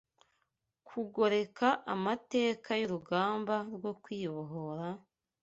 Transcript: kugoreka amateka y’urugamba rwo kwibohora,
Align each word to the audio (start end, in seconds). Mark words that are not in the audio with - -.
kugoreka 0.87 1.67
amateka 1.93 2.69
y’urugamba 2.79 3.55
rwo 3.75 3.91
kwibohora, 4.03 4.87